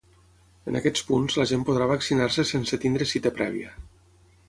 En 0.71 0.77
aquests 0.79 1.03
punts 1.09 1.37
la 1.41 1.45
gent 1.53 1.67
podrà 1.69 1.89
vaccinar-se 1.93 2.49
sense 2.55 2.83
tenir 2.87 3.11
cita 3.15 3.37
prèvia. 3.41 3.81